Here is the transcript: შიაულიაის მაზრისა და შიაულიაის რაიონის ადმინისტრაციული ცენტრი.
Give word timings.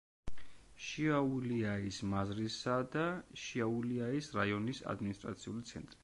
შიაულიაის 0.83 1.99
მაზრისა 2.13 2.77
და 2.95 3.03
შიაულიაის 3.41 4.31
რაიონის 4.39 4.81
ადმინისტრაციული 4.95 5.67
ცენტრი. 5.73 5.99